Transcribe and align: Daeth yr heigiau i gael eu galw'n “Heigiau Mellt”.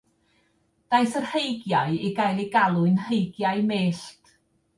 Daeth 0.93 1.17
yr 1.19 1.27
heigiau 1.33 1.93
i 2.07 2.09
gael 2.21 2.41
eu 2.45 2.49
galw'n 2.57 2.97
“Heigiau 3.11 3.63
Mellt”. 3.71 4.35